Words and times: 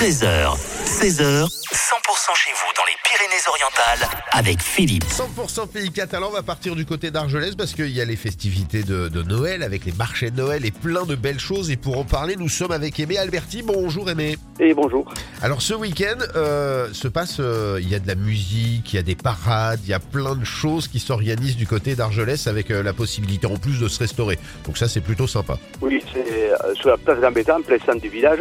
13h, 0.00 0.56
16h, 0.86 1.44
100% 1.44 2.34
chez 2.34 2.50
vous 2.52 2.72
dans 2.74 2.86
les 2.86 2.96
Pyrénées-Orientales 3.04 4.08
avec 4.32 4.62
Philippe. 4.62 5.04
100% 5.04 5.68
pays 5.68 5.90
catalan 5.90 6.30
va 6.30 6.42
partir 6.42 6.74
du 6.74 6.86
côté 6.86 7.10
d'Argelès 7.10 7.54
parce 7.54 7.74
qu'il 7.74 7.90
y 7.90 8.00
a 8.00 8.06
les 8.06 8.16
festivités 8.16 8.82
de, 8.82 9.08
de 9.08 9.22
Noël 9.22 9.62
avec 9.62 9.84
les 9.84 9.92
marchés 9.92 10.30
de 10.30 10.36
Noël 10.36 10.64
et 10.64 10.70
plein 10.70 11.04
de 11.04 11.16
belles 11.16 11.38
choses. 11.38 11.70
Et 11.70 11.76
pour 11.76 11.98
en 11.98 12.04
parler, 12.04 12.36
nous 12.36 12.48
sommes 12.48 12.72
avec 12.72 12.98
Aimé 12.98 13.18
Alberti. 13.18 13.62
Bonjour 13.62 14.08
Aimé. 14.08 14.38
Et 14.58 14.72
bonjour. 14.72 15.04
Alors 15.42 15.60
ce 15.60 15.74
week-end 15.74 16.16
euh, 16.34 16.88
se 16.94 17.06
passe, 17.06 17.36
euh, 17.38 17.78
il 17.82 17.90
y 17.90 17.94
a 17.94 17.98
de 17.98 18.08
la 18.08 18.14
musique, 18.14 18.94
il 18.94 18.96
y 18.96 18.98
a 18.98 19.02
des 19.02 19.16
parades, 19.16 19.80
il 19.84 19.90
y 19.90 19.94
a 19.94 20.00
plein 20.00 20.34
de 20.34 20.46
choses 20.46 20.88
qui 20.88 20.98
s'organisent 20.98 21.58
du 21.58 21.66
côté 21.66 21.94
d'Argelès 21.94 22.46
avec 22.46 22.70
euh, 22.70 22.82
la 22.82 22.94
possibilité 22.94 23.46
en 23.46 23.58
plus 23.58 23.78
de 23.78 23.88
se 23.88 23.98
restaurer. 23.98 24.38
Donc 24.64 24.78
ça 24.78 24.88
c'est 24.88 25.02
plutôt 25.02 25.26
sympa. 25.26 25.58
Oui, 25.82 26.02
c'est 26.14 26.52
euh, 26.52 26.74
sur 26.74 26.88
la 26.88 26.96
place 26.96 27.20
d'Ambétan, 27.20 27.58
en 27.58 27.62
plein 27.62 27.78
centre 27.78 28.00
du 28.00 28.08
village, 28.08 28.40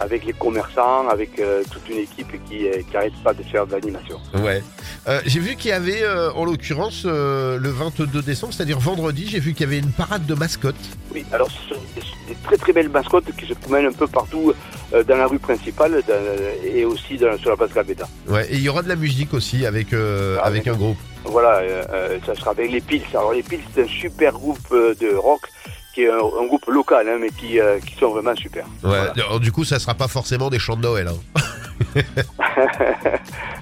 avec 0.00 0.24
les 0.24 0.32
commerçants, 0.32 1.08
avec 1.08 1.38
euh, 1.38 1.62
toute 1.70 1.88
une 1.88 1.98
équipe 1.98 2.32
qui 2.48 2.66
n'arrête 2.92 3.12
pas 3.22 3.34
de 3.34 3.42
faire 3.42 3.66
de 3.66 3.72
l'animation. 3.72 4.18
Ouais. 4.34 4.62
Euh, 5.08 5.20
j'ai 5.26 5.40
vu 5.40 5.56
qu'il 5.56 5.70
y 5.70 5.72
avait 5.74 6.02
euh, 6.02 6.32
en 6.32 6.44
l'occurrence 6.44 7.02
euh, 7.06 7.58
le 7.58 7.68
22 7.70 8.22
décembre, 8.22 8.52
c'est-à-dire 8.54 8.78
vendredi, 8.78 9.26
j'ai 9.28 9.40
vu 9.40 9.52
qu'il 9.52 9.66
y 9.66 9.68
avait 9.68 9.78
une 9.78 9.92
parade 9.92 10.24
de 10.26 10.34
mascottes. 10.34 10.74
Oui, 11.14 11.24
alors 11.32 11.50
ce 11.50 11.74
sont 11.74 11.80
des, 11.94 12.34
très 12.44 12.56
très 12.56 12.72
belles 12.72 12.88
mascottes 12.88 13.30
qui 13.36 13.46
se 13.46 13.54
promènent 13.54 13.86
un 13.86 13.92
peu 13.92 14.06
partout 14.06 14.52
euh, 14.94 15.04
dans 15.04 15.16
la 15.16 15.26
rue 15.26 15.38
principale 15.38 16.02
dans- 16.08 16.64
et 16.64 16.84
aussi 16.84 17.16
dans- 17.18 17.36
sur 17.38 17.50
la 17.50 17.56
place 17.56 17.72
d'Ambétan. 17.72 18.06
Ouais. 18.28 18.46
Et 18.50 18.54
il 18.56 18.62
y 18.62 18.68
aura 18.68 18.82
de 18.82 18.88
la 18.88 18.96
musique 18.96 19.34
aussi 19.34 19.66
avec 19.66 19.92
euh, 19.92 20.38
Ah, 20.42 20.46
avec 20.46 20.66
un 20.66 20.74
groupe. 20.74 20.96
Voilà, 21.24 21.56
euh, 21.58 21.82
euh, 21.92 22.18
ça 22.24 22.34
sera 22.34 22.52
avec 22.52 22.70
les 22.70 22.80
Pils. 22.80 23.02
Alors 23.12 23.32
les 23.34 23.42
Pils, 23.42 23.60
c'est 23.74 23.82
un 23.84 23.88
super 23.88 24.32
groupe 24.32 24.58
euh, 24.72 24.94
de 24.98 25.14
rock 25.14 25.40
qui 25.94 26.02
est 26.02 26.10
un, 26.10 26.16
un 26.18 26.46
groupe 26.46 26.66
local, 26.68 27.06
hein, 27.08 27.18
mais 27.20 27.30
qui, 27.30 27.60
euh, 27.60 27.78
qui 27.80 27.94
sont 27.96 28.10
vraiment 28.10 28.34
super. 28.36 28.64
Ouais. 28.64 28.70
Voilà. 28.82 29.12
Alors, 29.16 29.40
du 29.40 29.52
coup, 29.52 29.64
ça 29.64 29.78
sera 29.78 29.94
pas 29.94 30.08
forcément 30.08 30.50
des 30.50 30.58
chants 30.58 30.76
de 30.76 30.82
Noël. 30.82 31.08
Hein. 31.08 31.40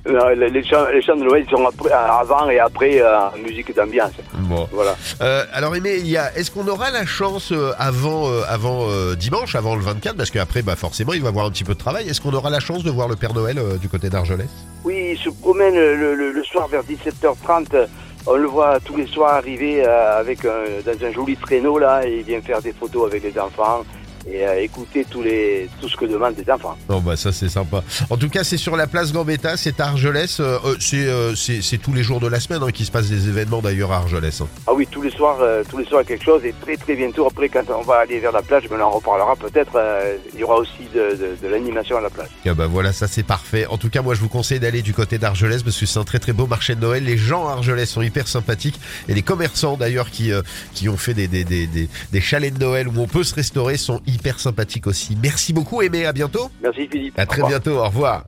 Non, 0.09 0.29
les, 0.29 0.49
les 0.49 0.65
chants, 0.65 0.87
les 0.93 1.03
chants 1.03 1.17
de 1.17 1.25
Noël 1.25 1.45
ils 1.47 1.51
sont 1.51 1.67
après- 1.67 1.93
avant 1.93 2.49
et 2.49 2.59
après 2.59 3.01
euh, 3.03 3.29
en 3.29 3.37
musique 3.39 3.75
d'ambiance. 3.75 4.13
Bon. 4.35 4.67
Voilà. 4.73 4.97
Euh, 5.21 5.45
alors 5.53 5.77
Aimé, 5.77 5.97
il 5.99 6.09
y 6.09 6.17
a, 6.17 6.35
est-ce 6.35 6.51
qu'on 6.51 6.67
aura 6.67 6.91
la 6.91 7.05
chance 7.05 7.53
euh, 7.53 7.73
avant, 7.79 8.31
avant 8.49 8.87
dimanche, 9.19 9.55
avant 9.55 9.75
le 9.77 9.83
24, 9.83 10.17
parce 10.17 10.31
qu'après, 10.31 10.63
bah 10.63 10.77
forcément, 10.77 11.13
il 11.13 11.21
va 11.21 11.27
y 11.27 11.29
avoir 11.29 11.45
un 11.47 11.51
petit 11.51 11.65
peu 11.65 11.75
de 11.75 11.79
travail. 11.79 12.09
Est-ce 12.09 12.21
qu'on 12.23 12.33
aura 12.33 12.49
la 12.49 12.61
chance 12.61 12.83
de 12.85 12.91
voir 12.91 13.07
le 13.09 13.17
Père 13.17 13.35
Noël 13.35 13.61
du 13.81 13.89
côté 13.89 14.09
d'Argelès? 14.09 14.49
Oui, 14.85 15.11
il 15.13 15.19
se 15.19 15.29
promène 15.29 15.75
le, 15.75 16.15
le- 16.15 16.33
le 16.33 16.45
soir 16.45 16.69
vers 16.69 16.83
17h30. 16.85 17.87
On 18.31 18.37
le 18.37 18.47
voit 18.47 18.79
tous 18.81 18.95
les 18.95 19.07
soirs 19.07 19.37
arriver 19.37 19.83
euh, 19.83 20.19
avec 20.21 20.45
un, 20.45 20.83
dans 20.85 21.03
un 21.03 21.13
joli 21.13 21.35
traîneau 21.35 21.79
là 21.79 22.07
et 22.07 22.19
il 22.19 22.25
vient 22.25 22.43
faire 22.43 22.61
des 22.61 22.75
photos 22.75 23.07
avec 23.07 23.23
les 23.23 23.39
enfants 23.39 23.85
et 24.33 24.47
euh, 24.47 24.61
écouter 24.63 25.07
tous 25.09 25.23
les, 25.23 25.69
tout 25.81 25.89
ce 25.89 25.97
que 25.97 26.05
demandent 26.05 26.35
les 26.37 26.53
enfants. 26.53 26.77
Non, 26.89 27.01
bah 27.01 27.17
ça 27.17 27.33
c'est 27.33 27.49
sympa. 27.49 27.83
En 28.11 28.17
tout 28.17 28.29
cas, 28.29 28.45
c'est 28.45 28.57
sur 28.57 28.77
la 28.77 28.87
place 28.87 29.13
Gambetta, 29.13 29.57
c'est 29.57 29.81
à 29.81 29.87
Argelès. 29.87 30.41
euh, 30.41 30.59
euh, 30.65 30.77
c'est, 30.81 31.07
euh, 31.07 31.35
c'est, 31.35 31.63
c'est 31.63 31.79
tous 31.79 31.93
les 31.93 32.03
jours 32.03 32.21
de 32.21 32.27
la 32.29 32.41
semaine 32.41 32.63
hein, 32.63 32.71
qu'il 32.71 32.87
se 32.87 32.91
passe 32.91 33.09
des 33.09 33.29
événements 33.29 33.61
d'ailleurs 33.63 33.93
à 33.93 33.97
Argelès. 33.97 34.41
hein. 34.41 34.49
Ah 34.67 34.73
oui, 34.75 34.87
tous 34.91 35.03
les 35.03 35.11
soirs, 35.11 35.39
euh, 35.41 35.63
tous 35.69 35.79
les 35.79 35.85
soirs 35.87 36.05
quelque 36.05 36.25
chose 36.25 36.45
et 36.45 36.55
très 36.61 36.77
très 36.77 36.95
bientôt 36.95 37.27
après 37.27 37.49
quand 37.49 37.63
on 37.71 37.83
va 37.83 37.97
aller 38.01 38.19
vers 38.21 38.33
la 38.33 38.43
plage, 38.43 38.65
mais 38.71 38.77
on 38.77 38.83
en 38.83 38.91
reparlera 38.91 39.37
peut-être. 39.37 39.73
euh, 39.77 40.17
il 40.35 40.41
y 40.41 40.45
aura 40.45 40.57
aussi 40.57 40.85
de, 40.95 41.17
de- 41.17 41.37
de 41.43 41.49
l'animation 41.49 41.97
à 41.97 42.01
la 42.01 42.11
plage. 42.11 42.29
Ah 42.47 42.55
bah 42.55 42.67
voilà, 42.67 42.93
ça 42.93 43.07
c'est 43.07 43.23
parfait. 43.23 43.67
En 43.67 43.79
tout 43.79 43.89
cas, 43.91 44.03
moi 44.03 44.15
je 44.15 44.21
vous 44.21 44.29
conseille 44.29 44.61
d'aller 44.61 44.83
du 44.83 44.93
côté 44.95 45.19
d'Argelès 45.19 45.63
parce 45.63 45.79
que 45.79 45.87
c'est 45.87 45.99
un 45.99 46.05
très 46.05 46.19
très 46.19 46.33
beau 46.33 46.47
marché 46.47 46.75
de 46.75 46.81
Noël. 46.81 47.05
Les 47.05 47.17
gens 47.19 47.49
à 47.49 47.53
Argelès 47.53 47.89
sont 47.89 48.03
hyper 48.03 48.29
sympathiques 48.29 48.79
et 49.09 49.15
les 49.15 49.23
commerçants 49.23 49.77
d'ailleurs 49.77 50.11
qui 50.11 50.33
euh, 50.33 50.43
qui 50.75 50.89
ont 50.89 50.97
fait 50.97 51.15
des, 51.15 51.29
des, 51.29 51.45
des, 51.45 51.67
des, 51.67 51.89
des 52.13 52.21
chalets 52.21 52.53
de 52.55 52.59
Noël 52.65 52.89
où 52.89 52.93
on 53.01 53.07
peut 53.07 53.25
se 53.25 53.35
restaurer 53.35 53.77
sont 53.77 54.01
hyper 54.07 54.18
sympathiques 54.39 54.87
aussi. 54.87 55.17
Merci 55.23 55.53
beaucoup 55.53 55.83
Aimé, 55.83 56.07
à 56.07 56.13
bientôt. 56.13 56.51
Merci 56.63 56.89
Philippe. 56.89 57.19
À 57.19 57.27
très 57.27 57.43
bientôt, 57.43 57.79
au 57.79 57.85
revoir. 57.85 58.17